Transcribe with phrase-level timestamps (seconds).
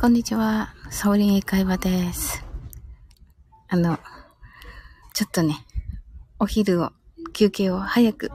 [0.00, 0.72] こんにちは。
[0.90, 2.42] サオリン英会話です。
[3.68, 3.98] あの、
[5.12, 5.58] ちょっとね、
[6.38, 6.92] お昼を、
[7.34, 8.30] 休憩を早く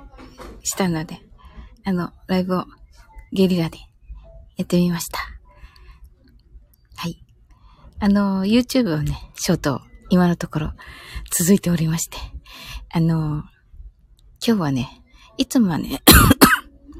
[0.62, 1.22] したので、
[1.84, 2.66] あの、ライブを
[3.34, 3.80] ゲリラで
[4.58, 5.18] やってみました。
[6.98, 7.26] はい。
[8.00, 10.74] あの、YouTube をね、ショート、今のところ
[11.32, 12.18] 続いておりまして、
[12.92, 13.42] あの、今
[14.40, 15.02] 日はね、
[15.40, 16.04] いつもはね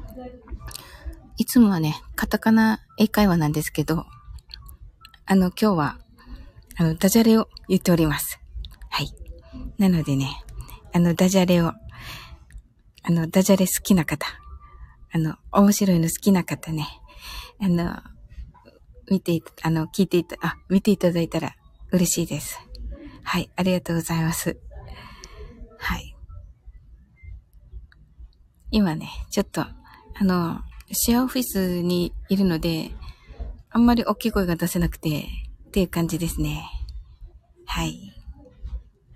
[1.38, 4.06] いつもはね、カタカナ英会話なんですけど、
[5.28, 5.98] あの、今日は、
[6.76, 8.38] あの、ダジャレを言っております。
[8.88, 9.12] はい。
[9.76, 10.40] なのでね、
[10.92, 11.72] あの、ダジャレを、
[13.02, 14.24] あの、ダジャレ好きな方、
[15.10, 16.86] あの、面白いの好きな方ね、
[17.60, 17.96] あの、
[19.10, 21.56] 見て、あの、聞いていた、あ、見ていただいたら
[21.90, 22.60] 嬉しいです。
[23.24, 24.56] はい、ありがとうございます。
[25.78, 26.16] はい。
[28.70, 29.74] 今ね、ちょっと、あ
[30.20, 30.60] の、
[30.92, 32.92] シェアオフィスにいるので、
[33.76, 35.26] あんまり大きい声が出せなくて、
[35.66, 36.64] っていう感じですね。
[37.66, 38.14] はい。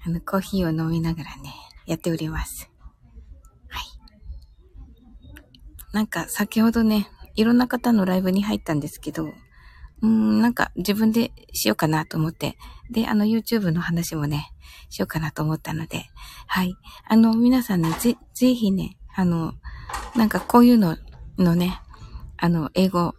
[0.04, 1.54] あの、コーヒーを飲みながらね、
[1.86, 2.70] やっております。
[3.68, 3.84] はい。
[5.94, 9.32] なんか、先ほどね、いろんな方のライブに入ったんですけど、
[10.02, 12.58] うん、なんか自分でしようかなと思って、
[12.90, 14.52] で、あの YouTube の話もね、
[14.90, 16.04] しようかなと思ったので、
[16.46, 16.74] はい。
[17.08, 19.54] あの、皆さんね、ぜ、ぜひね、あの、
[20.14, 20.98] なんかこういうの
[21.38, 21.80] のね、
[22.36, 23.14] あの、英語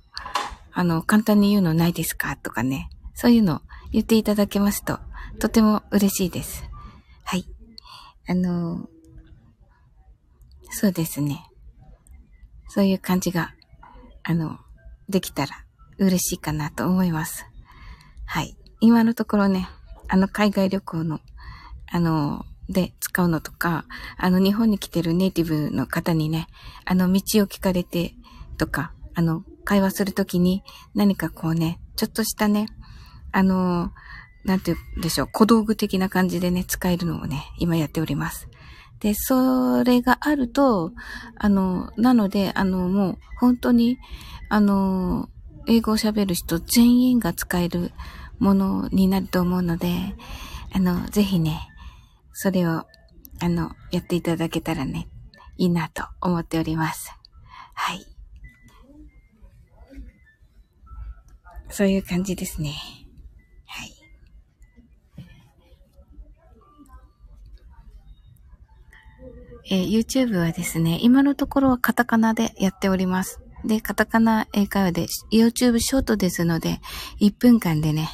[0.74, 2.38] あの、簡単に言うのないですか？
[2.38, 2.90] とかね。
[3.14, 5.00] そういうの言っていただけますと、
[5.40, 6.64] とても嬉しいです。
[7.24, 7.46] はい。
[8.28, 8.88] あの、
[10.72, 11.46] そうですね。
[12.70, 13.54] そういう感じが、
[14.24, 14.58] あの、
[15.10, 15.66] できたら
[15.98, 17.46] 嬉しいかなと思います。
[18.26, 18.56] はい。
[18.80, 19.68] 今のところね、
[20.08, 21.20] あの、海外旅行の、
[21.92, 23.84] あの、で使うのとか、
[24.18, 26.48] あの、日本に来てるネイティブの方にね、
[26.86, 28.14] あの、道を聞かれて
[28.58, 30.64] とか、あの、会話するときに
[30.96, 32.68] 何かこうね、ちょっとしたね、
[33.32, 33.92] あの、
[34.44, 38.48] なんて言うんでしょう、小道具的な感じでね、使えるのをね、今やっております。
[39.00, 40.94] で、それがあると、
[41.38, 43.98] あの、なので、あの、もう、本当に、
[44.50, 45.30] あの、
[45.68, 47.92] 英語を喋る人全員が使える
[48.40, 50.16] ものになると思うので、
[50.74, 51.68] あの、ぜひね、
[52.34, 52.86] それを、
[53.40, 55.08] あの、やっていただけたらね、
[55.58, 57.12] いいなと思っております。
[57.74, 58.11] はい。
[61.72, 62.76] そういう感じですね。
[63.66, 63.94] はい。
[69.70, 73.40] えー、YouTube はですね、今のところはカタカナでやっております。
[73.64, 76.82] で、カタカナ英会話で、YouTube ショートですので、
[77.22, 78.10] 1分間でね、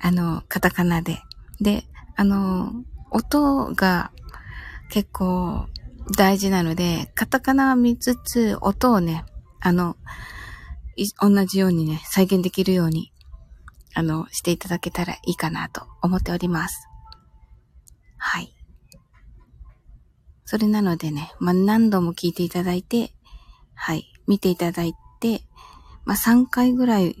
[0.00, 1.20] あの、カタカナで。
[1.60, 1.84] で、
[2.16, 2.72] あの、
[3.10, 4.10] 音が
[4.90, 5.66] 結構
[6.16, 9.24] 大事なので、カタカナは見つつ、音をね、
[9.60, 9.96] あの、
[11.20, 13.12] 同じようにね、再現できるように、
[13.94, 16.88] あの、していただけたらいいかなと思っております。
[18.16, 18.54] はい。
[20.44, 23.12] それなのでね、まあ、何度も聞いていただいて、
[23.74, 25.42] はい、見ていただいて、
[26.04, 27.16] まあ、3回ぐらい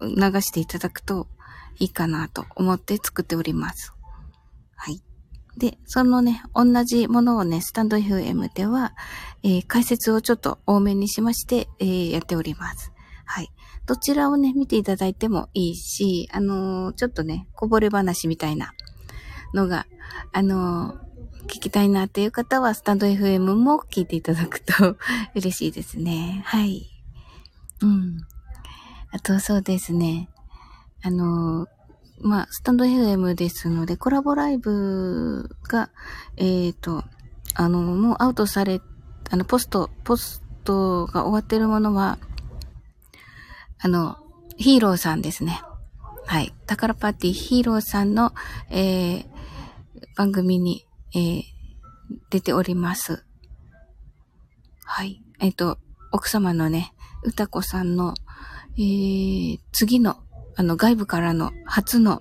[0.00, 1.28] 流していただくと
[1.78, 3.92] いいかなと思って作っております。
[4.76, 5.02] はい。
[5.56, 8.94] で、そのね、同じものをね、スタンド FM では、
[9.42, 12.92] えー、解説をちょっと多めにしまして、えー、やっております。
[13.28, 13.50] はい。
[13.86, 18.72] どちらをね、見ていただいてもいいし、あのー、ちょっとね、こぼれ話みたいな
[19.52, 19.86] のが、
[20.32, 24.96] あのー、聞きたいなっていう方は、スタンド FM も聞いていただくと
[25.36, 26.42] 嬉しいですね。
[26.46, 26.86] はい。
[27.82, 28.18] うん。
[29.12, 30.30] あと、そうですね。
[31.02, 31.68] あのー、
[32.22, 35.90] まあ、スタンド FM ですので、コラボライブが、
[36.38, 37.04] えっ、と、
[37.54, 38.80] あの、もうアウトされ、
[39.30, 42.18] あの、ポスト、ポストが終わってるものは、
[43.80, 44.16] あの、
[44.56, 45.60] ヒーローさんですね。
[46.26, 46.52] はい。
[46.66, 48.32] 宝パーティーヒーローさんの、
[48.70, 49.24] えー、
[50.16, 51.42] 番組に、えー、
[52.30, 53.24] 出ております。
[54.84, 55.22] はい。
[55.40, 55.78] えっ、ー、と、
[56.12, 56.92] 奥様のね、
[57.22, 58.14] 歌子さんの、
[58.76, 60.16] えー、次の、
[60.56, 62.20] あの、外部からの初の、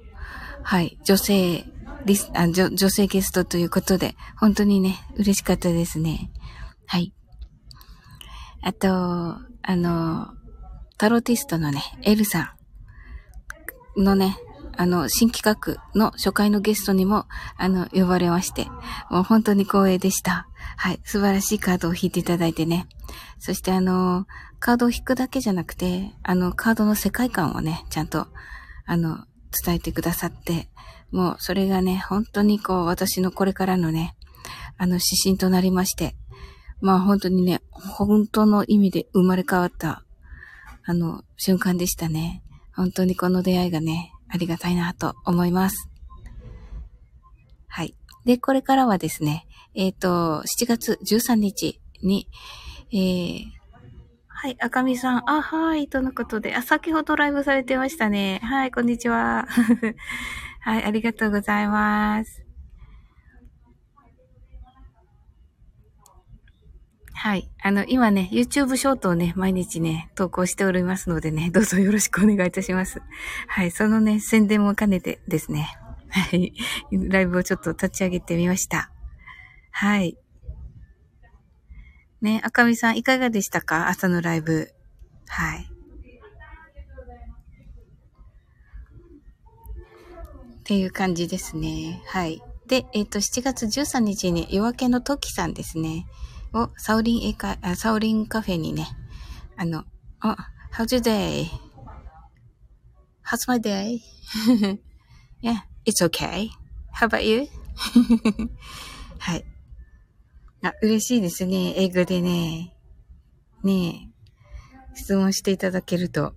[0.63, 1.65] はい、女性、
[2.05, 6.31] リス、あ女、女性ゲストということで、本当にね、嬉しかったですね。
[6.85, 7.13] はい。
[8.61, 10.36] あと、あの、
[10.97, 12.55] タロティストのね、エルさ
[13.95, 14.37] んのね、
[14.75, 18.65] あの、新企画の初回のゲストにも、あの、呼ばれまして、
[19.11, 20.47] もう本当に光栄でした。
[20.75, 20.99] はい。
[21.03, 22.87] 素晴らしいカードを引いていただいてね。
[23.39, 24.25] そしてあの、
[24.59, 28.27] カードを引くだけじゃなくて、あの、カードの世界観をね、ちゃんと、
[28.85, 29.25] あの、
[29.63, 30.69] 伝えてくださって、
[31.11, 34.15] もうそれがね、本当にこう、私のこれからのね、
[34.77, 36.15] あの、指針となりまして、
[36.81, 40.03] まあ本当にね、本当の意味で生まれ変わった
[40.89, 42.41] あの、瞬間でしたね。
[42.73, 45.89] 本当にこの出会いがね、ありがたいなと思います。
[47.67, 47.93] はい。
[48.23, 52.29] で、これからはですね、えっ、ー、と、7月13日に、
[52.93, 53.43] えー、
[54.27, 58.39] はい、赤みさん、あ、はい、とのことで、あ、先ほどライブされてましたね。
[58.43, 59.45] はい、こんにちは。
[60.61, 62.46] はい、ありがとうございます。
[67.27, 67.49] はい。
[67.61, 73.01] あの、今ね、YouTube ショートをね、毎日ね、投稿しておりますのでね、 どうぞよろしくお願いいたします。
[73.49, 73.71] はい。
[73.71, 75.77] そのね、宣伝も兼ねてですね、
[76.07, 76.53] はい。
[76.89, 78.93] ライブをちょっと立ち上げてみました。
[79.71, 80.17] はい。
[82.21, 83.89] ね、赤見さんいかがでしたか？
[83.89, 84.71] 朝のライブ。
[85.27, 85.69] はい。
[90.59, 92.01] っていう感じですね。
[92.07, 92.41] はい。
[92.67, 96.05] で、えっ、ー、と、7月13日に夜明けの時さんですね。
[96.53, 98.87] を、サウリン英会、あ、サウリンカフェにね、
[99.55, 99.85] あの、
[100.19, 100.35] あ、
[100.73, 101.49] how's your day?How's
[103.47, 103.99] my day?
[105.41, 106.49] yeah, it's okay.
[106.93, 107.47] How about you?
[109.19, 109.45] はい。
[110.63, 111.73] あ、嬉しいですね。
[111.77, 112.73] 英語でね。
[113.63, 114.11] ね
[114.93, 114.95] え。
[114.95, 116.33] 質問していただけると、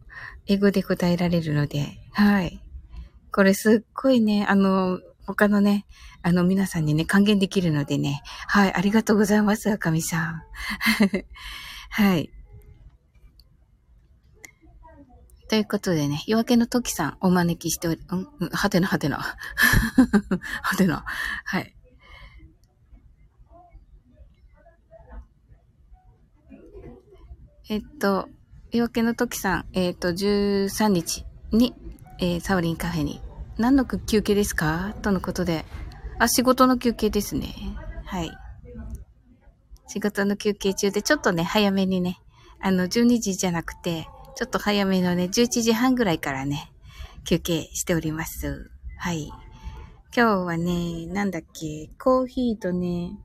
[0.47, 2.63] 英語で答えられるので、はい。
[3.33, 5.01] これすっごいね、あの、
[5.35, 5.87] 他のね、
[6.23, 8.23] あの皆さんにね、還元できるのでね。
[8.49, 10.43] はい、ありがとうございます、赤みさん。
[11.91, 12.31] はい。
[15.49, 19.19] ということでね、夜明けの時さんお招きしており、うん、はてなはてな。
[20.63, 21.05] はてな。
[21.45, 21.75] はい。
[27.69, 28.29] えっと、
[28.73, 31.75] 夜明けの時さん、えっと、13日に、
[32.19, 33.21] えー、サウリンカフェに
[33.61, 34.95] 何の休憩ですか？
[35.03, 35.67] とのことで。
[36.19, 37.55] あ、仕事の休憩ですね。
[38.07, 38.31] はい。
[39.87, 42.21] 仕事の休憩中で、ちょっとね、早めにね、
[42.61, 46.73] あの、12時じゃなくて、ちょっと早めのね、11時半ぐらいからね、
[47.25, 48.71] 休憩しております。
[48.99, 49.31] はい。
[50.17, 53.19] 今日はね、なんだっけ、コーヒーとね、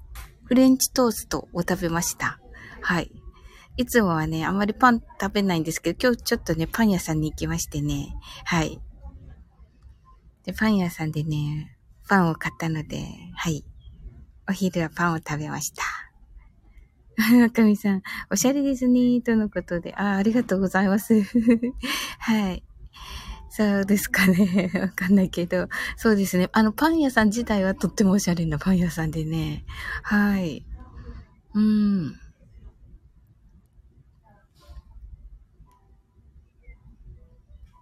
[0.43, 2.39] フレンチトーストを食べました。
[2.81, 3.09] はい。
[3.77, 8.15] いつもはね、あんまりパン食べないんですけど、今日ちょっとね、パン屋さんに行きましてね。
[8.43, 8.81] はい。
[10.45, 11.77] で、パン屋さんでね、
[12.07, 13.05] パンを買ったので、
[13.35, 13.65] はい。
[14.47, 15.83] お昼はパンを食べました。
[17.45, 19.95] 赤みさん、おしゃれですね、とのことで。
[19.95, 21.21] あ、ありがとうございます。
[22.19, 22.63] はい。
[23.49, 24.69] そうですかね。
[24.75, 25.69] わかんないけど。
[25.95, 26.49] そうですね。
[26.51, 29.65] あの、パン屋さん自体はとってもおしゃれなパン屋さんでね。
[30.03, 30.65] はい。
[31.53, 32.19] うん。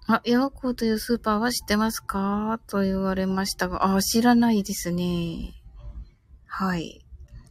[0.07, 2.59] あ、ヤーコーというスーパーは知ってますか？
[2.67, 5.53] と言われましたが、あ、知らないですね。
[6.45, 7.05] はい。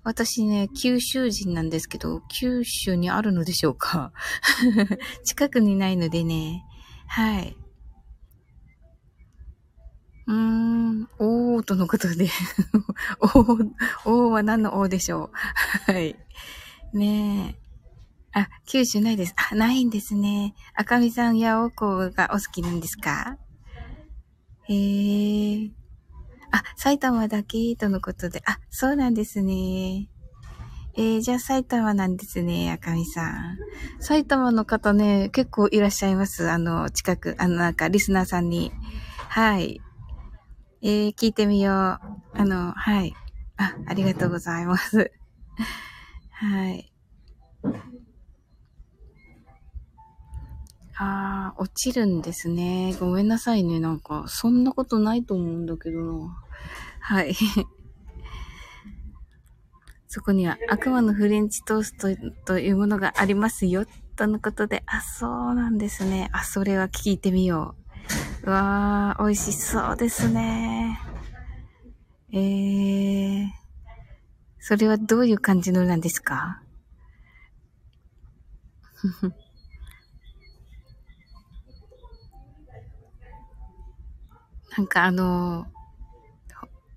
[0.04, 4.12] 私ね、九州人なんですけど、九州にあるのでしょうか？
[5.24, 6.64] 近くにないのでね。
[7.06, 7.56] はい。
[10.26, 12.28] うーん、おーとのことで
[13.20, 13.70] おー、
[14.06, 15.30] おーは何のおーでしょ
[15.88, 15.92] う？
[15.92, 16.16] はい。
[16.92, 17.61] ねえ。
[18.34, 19.34] あ、九州ないです。
[19.50, 20.54] あ、ないんですね。
[20.74, 23.36] 赤みさんやおこがお好きなんですか？
[24.68, 25.70] へえ。
[26.50, 27.76] あ、埼玉だけ？
[27.76, 28.42] とのことで。
[28.46, 30.08] あ、そうなんですね。
[30.94, 33.58] えー、じゃあ埼玉なんですね、赤みさん。
[34.00, 36.50] 埼玉の方ね、結構いらっしゃいます。
[36.50, 38.72] あの、近く、あの、なんか、リスナーさんに。
[39.28, 39.80] はい。
[40.82, 41.74] えー、聞いてみよう。
[41.74, 42.00] あ
[42.44, 43.14] の、はい。
[43.56, 45.12] あ、ありがとうございます。
[46.32, 46.92] はい。
[50.98, 52.94] ああ、落ちるんですね。
[53.00, 53.80] ごめんなさいね。
[53.80, 56.36] なんか、そんなことないと思うんだけどな。
[57.00, 57.34] はい。
[60.06, 62.08] そこには悪魔のフレンチトースト
[62.44, 63.86] というものがありますよ。
[64.16, 66.28] とのことで、あ、そうなんですね。
[66.32, 67.74] あ、それは聞いてみよ
[68.44, 68.46] う。
[68.46, 71.00] うわー、美味しそうですね。
[72.32, 73.46] えー、
[74.58, 76.62] それはどういう感じのなんですか？
[84.76, 85.66] なんかあの、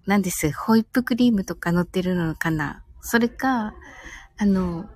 [0.05, 2.84] なんです、ホイップクリームとか乗ってるのかな？
[3.01, 3.74] それか、
[4.38, 4.89] あの、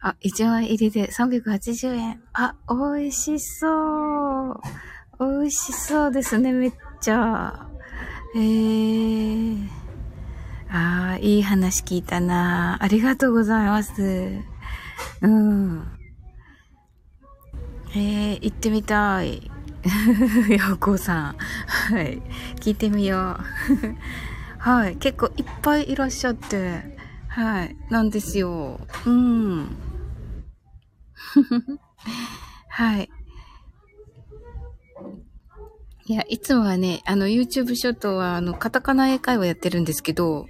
[0.00, 2.22] あ、1枚入りで380円。
[2.32, 4.60] あ、美味しそう。
[5.18, 7.66] 美味しそうですね、めっちゃ。
[8.34, 9.68] えー。
[10.70, 12.78] ああ、いい話聞いたな。
[12.82, 14.42] ありがとうございます。
[15.22, 15.88] うん。
[17.90, 19.50] えー、行ってみたい。
[19.86, 21.36] ようこさん。
[21.36, 22.20] はい。
[22.56, 23.44] 聞いてみよう。
[24.58, 24.96] はい。
[24.96, 26.96] 結構いっぱいいらっしゃって。
[27.28, 27.76] はい。
[27.90, 28.80] なんですよ。
[29.06, 29.76] うん。
[32.68, 33.10] はい。
[36.08, 40.46] いや、いつもはね、あの、YouTube ショットは、あの、カタカナ英会話やってるんですけど、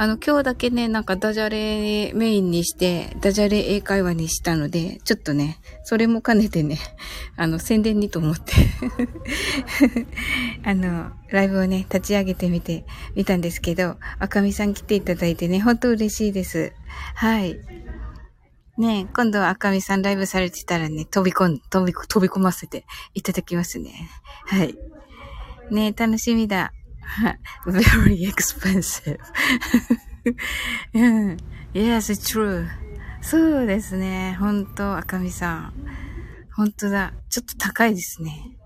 [0.00, 6.78] あの、今日だけね、なんかダジャレメインにして、ダジャレ英会話にしたので、ちょっとね、それも兼ねてね、
[7.36, 8.54] あの、宣伝にと思って
[10.64, 16.72] あの、ライブをね、立ち上げてみて、みたんですけど、赤みさん来ていただいてね、ほんと嬉しいです。
[17.14, 17.60] はい。
[18.78, 24.08] ね今度赤みさんライブされてたらね、飛び込ん、飛び、飛び込ませていただきますね。
[24.46, 24.78] はい。
[25.70, 26.72] ね楽しみだ。
[27.66, 29.18] very expensive.
[31.74, 32.66] yes, true.
[33.22, 34.36] そうですね。
[34.40, 35.72] 本当赤みさん。
[36.54, 37.12] 本当だ。
[37.28, 38.56] ちょっと高いですね。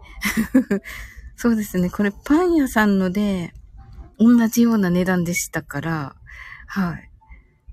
[1.36, 1.90] そうですね。
[1.90, 3.52] これパン屋さんので、
[4.18, 6.16] 同じような値段でしたから、
[6.66, 7.10] はい。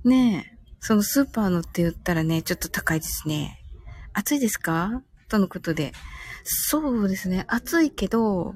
[0.08, 3.64] ねえ、そのスーパーのって言ったらね、ちょっと高いですね。
[4.14, 5.04] 暑いですか？
[5.30, 5.94] とのことで。
[6.44, 7.46] そうですね。
[7.48, 8.56] 暑いけど、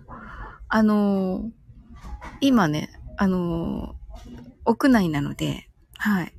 [0.68, 1.52] あの、
[2.42, 3.96] 今ね、あの、
[4.66, 6.34] 屋内なので、はい。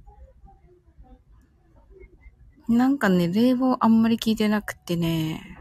[2.68, 5.58] なんかね、冷房あんまり効いてなくてね、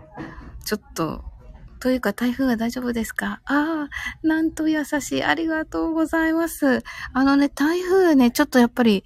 [0.65, 1.24] ちょっと、
[1.79, 3.41] というか台風は大丈夫ですか？
[3.45, 5.24] ああ、なんと優しい。
[5.24, 6.83] ありがとうございます。
[7.13, 9.03] あのね、台風ね、ちょっとやっぱり、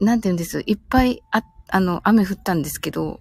[0.00, 0.62] なんて言うんです？
[0.66, 3.20] いっぱいあ、あの、雨降ったんですけど、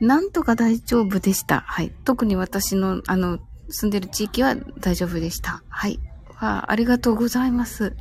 [0.00, 1.60] なんとか大丈夫でした。
[1.60, 1.92] はい。
[2.04, 3.38] 特に私の、あの、
[3.70, 5.62] 住んでる地域は大丈夫でした。
[5.70, 5.98] はい。
[6.40, 7.96] わありがとうございます。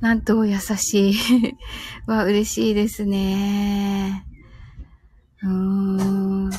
[0.00, 1.14] なんと優しい。
[2.06, 4.26] わ嬉しいですね。
[5.42, 6.50] うーん。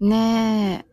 [0.00, 0.88] ねえ。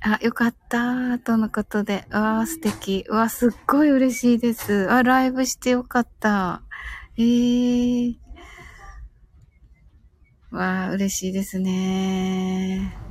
[0.00, 1.18] あ、よかった。
[1.18, 2.06] とのことで。
[2.10, 3.04] わあ、素敵。
[3.08, 4.90] わすっごい嬉しいです。
[4.90, 6.62] あ、ライブしてよかった。
[7.18, 8.16] ええー。
[10.50, 13.07] わあ、嬉しいですね。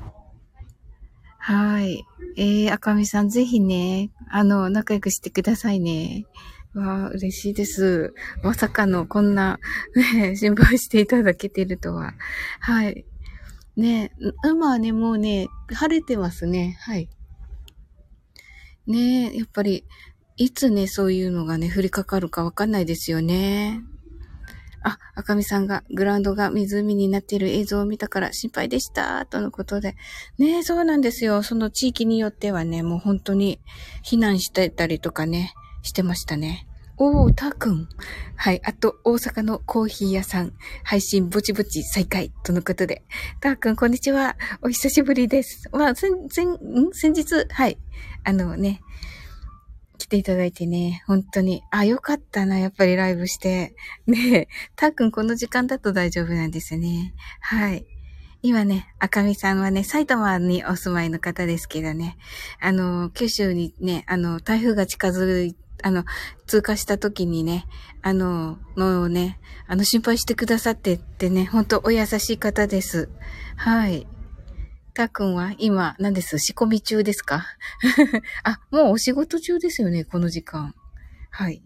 [1.47, 2.05] はい。
[2.35, 6.25] えー、赤みさん、ぜひね、あの、仲良くしてくださいね。
[6.73, 8.13] わあ、嬉しいです。
[8.43, 9.57] まさかの、こんな、
[9.95, 12.15] ね、心配していただけてるとは。
[12.59, 13.05] はい。
[13.77, 14.11] ね、
[14.43, 16.77] 今はね、もうね、晴れてますね。
[16.81, 17.07] はい。
[18.85, 19.85] ねやっぱり、
[20.35, 23.83] いつね、そういうのがね、降りかかるかわかんないですよね。
[24.87, 29.95] あ、赤みさんがグラウンドが湖になっている映像を見たから心配でした、とのことで。
[30.37, 31.43] ねそうなんですよ。
[31.43, 33.59] その地域によってはね、もう本当に
[34.03, 36.67] 避難してたりとかね、してましたね。
[36.99, 37.87] おー、たーくん。
[38.35, 38.61] はい。
[38.63, 40.53] あと、大阪のコーヒー屋さん、
[40.83, 43.03] 配信ぼちぼち再開、とのことで。
[43.39, 44.35] たーくん、こんにちは。
[44.63, 45.69] お久しぶりです。
[45.71, 46.91] まあ、先、先、ん？
[46.93, 47.77] 先日、はい。
[48.23, 48.81] あのね、
[49.97, 53.75] 来ていただいてね、本当に、あ、よかったな、やっぱりライブして。
[54.05, 57.13] ねえ、たーくんこの時間だと大丈夫なんですね。
[57.41, 57.85] はい。
[58.43, 62.17] 今ね、赤みさんはね、埼玉にお住まいの方ですけどね、
[62.61, 66.05] あの、九州にね、あの、台風が近づいあの、
[66.47, 67.65] 通過した時にね、
[68.01, 73.09] あの、のをね、あの、心配してくださってってね、ほんとお優しい方です。
[73.55, 74.07] はい。
[74.97, 76.39] たーくんは今、何です？
[76.39, 77.45] 仕込み中ですか？
[78.43, 80.73] あ、もうお仕事中ですよね、この時間。
[81.29, 81.61] はい。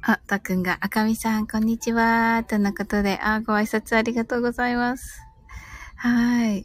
[0.00, 2.42] あ、たくんが、赤みさん、こんにちは。
[2.48, 5.20] とのことで、あ、ご挨拶ありがとうございます。
[5.96, 6.64] はい。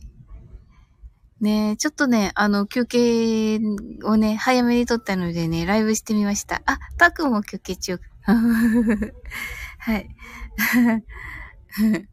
[1.41, 3.59] ねちょっとね、あの、休憩
[4.05, 6.62] をね、早めに撮ったのでね、ライブしてみました。
[6.65, 8.00] あ、たくんも休憩中。
[8.24, 10.09] はい。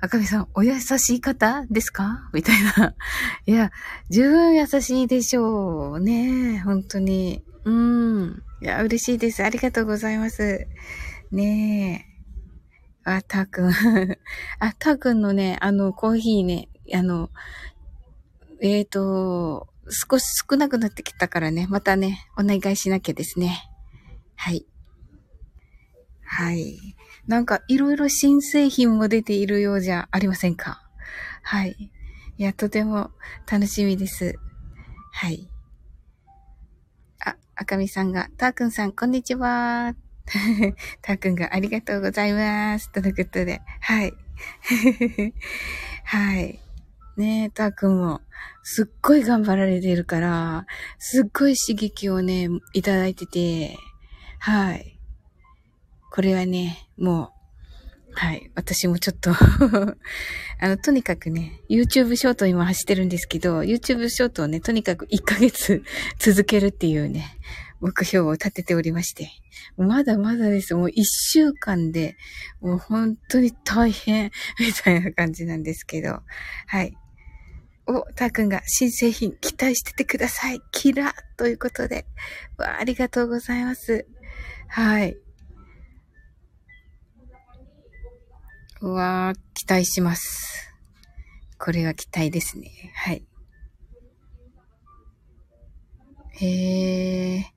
[0.00, 2.30] 赤みさん、お優しい方ですか？
[2.32, 2.94] みたいな。
[3.46, 3.70] いや、
[4.10, 6.00] 十分優しいでしょう。
[6.00, 7.44] ね本当に。
[7.64, 8.42] うん。
[8.62, 9.44] いや、嬉しいです。
[9.44, 10.66] ありがとうございます。
[11.30, 12.16] ねえ。
[13.04, 13.70] あ、たーくん。
[14.60, 17.30] あ、たーくんのね、あの、コーヒーね、あの、
[18.60, 23.68] えっ、ー、と、少し少なくなってきたからね、またね、お願いしなきゃですね。
[24.34, 24.66] はい。
[26.24, 26.96] はい。
[27.28, 30.82] なんか、いろいろ新製品も出ているようじゃありませんか？
[31.42, 31.90] はい。
[32.38, 33.10] いや、とても
[33.50, 34.38] 楽しみです。
[35.12, 35.48] はい。
[37.24, 39.94] あ、赤みさんが、たーくんさん、こんにちは。
[41.02, 42.92] たーくんがありがとうございます。
[42.92, 43.60] とのことで。
[43.80, 44.12] はい。
[46.04, 46.60] はい。
[47.16, 48.20] ねえ、たーくんも、
[48.62, 50.66] すっごい頑張られてるから、
[50.98, 53.76] すっごい刺激をね、いただいてて、
[54.38, 54.95] はい。
[56.16, 57.30] これはね、も
[58.10, 58.50] う、はい。
[58.54, 59.32] 私もちょっと
[60.58, 65.82] あの、とにかくね、YouTube ショート今走ってるんですけど、YouTube ショートをね、とにかく1ヶ月
[66.18, 67.36] 続けるっていうね、
[67.80, 69.28] 目標を立てておりまして。
[69.76, 70.74] まだまだです。
[70.74, 72.16] もう一週間で、
[72.62, 76.22] もう本当に大変、 みたいな感じなんですけど。
[76.66, 76.96] はい。
[77.84, 80.62] お、たーくんが新製品期待しててください。
[80.72, 82.06] キラということで。
[82.56, 84.06] わあ、ありがとうございます。
[84.68, 85.18] はい。
[88.82, 90.74] うわー、期待します。
[91.58, 92.92] これは期待ですね。
[92.94, 93.24] はい。
[96.32, 97.55] へえ。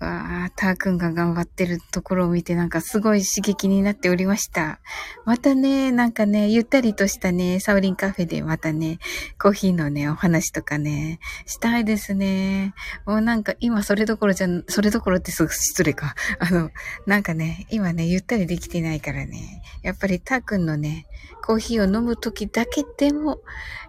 [0.00, 4.80] わあ、たーくんが頑張ってるところを見てなんかすごい刺激になっておりました。
[5.24, 8.98] またね、なんかね、ゆったりとしたね、サウリンカフェでまたね、
[9.40, 12.74] コーヒーのね、お話とかね、したいですね。
[13.06, 16.14] もうなんか今それどころじゃ、それどころってすぐ失礼か。
[16.40, 16.70] あの、
[17.06, 21.06] なんかね、今ね、ゆったりできてないからね、やっぱりたーくんのね、
[21.46, 23.40] コーヒーを飲むときだけでも、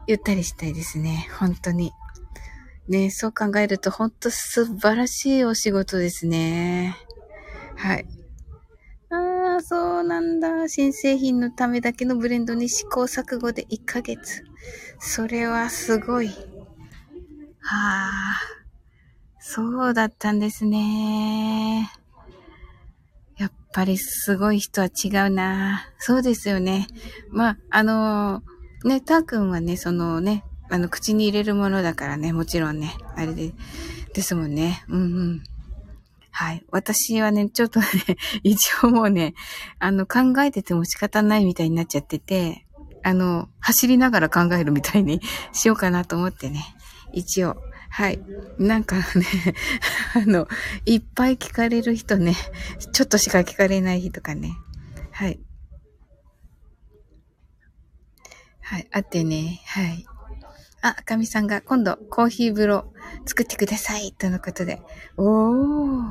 [0.07, 1.27] ゆったりしたいですね。
[1.39, 1.93] 本当に。
[2.87, 6.95] ね、そう考えると本当素晴らしいお仕事ですね。
[7.77, 8.05] はい。
[9.09, 10.67] ああ、そうなんだ。
[10.67, 14.43] 新製品のためだけのブレンドに試行錯誤で1ヶ月。
[14.99, 16.27] それはすごい。
[16.27, 16.33] は
[17.61, 18.41] あ、
[19.39, 21.91] そうだったんですね。
[23.37, 25.89] やっぱりすごい人は違うな。
[25.97, 26.87] そうですよね。
[27.29, 33.53] まあ、あのー、ね、たーくんはね、そのね、あの、口に入れるものだからね、もちろんね、あれで、
[34.13, 34.83] ですもんね。
[34.87, 35.03] うんう
[35.33, 35.43] ん。
[36.31, 36.65] はい。
[36.69, 37.85] 私はね、ちょっとね、
[38.43, 39.35] 一応もうね、
[39.79, 42.65] あの、考えてても仕方ないみたいになっちゃってて、
[43.03, 45.21] あの、走りながら考えるみたいに
[45.53, 46.65] しようかなと思ってね、
[47.13, 47.55] 一応。
[47.89, 48.19] はい。
[48.57, 49.03] なんかね、
[50.15, 50.47] あの、
[50.85, 52.35] いっぱい聞かれる人ね、
[52.91, 54.57] ちょっとしか聞かれない日とかね。
[55.11, 55.39] はい。
[58.61, 58.87] はい。
[58.91, 60.05] あってね、はい。
[60.81, 62.93] あ、かみさんが今度コーヒー風呂
[63.25, 64.11] 作ってください。
[64.11, 64.81] とのことで。
[65.17, 66.03] おー。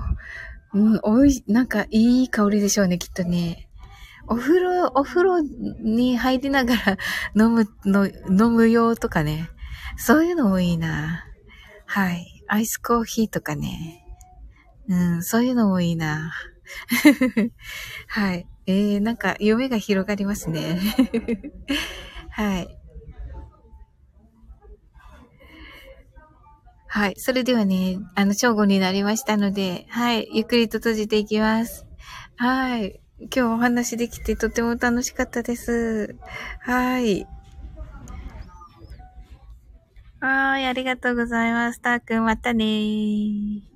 [0.75, 3.69] うん、おい、なんかいい香りでしょうね、きっとね。
[4.27, 6.99] お風呂、お風呂に入りながら
[7.37, 9.51] 飲むの、飲む用とかね。
[9.97, 11.27] そういうのもいいな。
[11.87, 12.43] はい。
[12.49, 14.05] アイスコーヒーとかね。
[14.89, 16.33] うん、そういうのもいいな。
[18.09, 18.47] はい。
[18.67, 20.81] えー、なんか夢が広がりますね。
[22.31, 22.79] はい。
[26.95, 27.15] はい。
[27.17, 30.29] それではね、あの、正午になりましたので、はい。
[30.33, 31.85] ゆっくりと閉じていきます。
[32.37, 33.01] はい。
[33.19, 36.15] 今日お話できてとても楽しかったです。
[36.61, 37.27] はい。
[40.21, 40.67] はい。
[40.67, 41.81] ありがとうございます。
[41.81, 43.74] たーくん、またねー。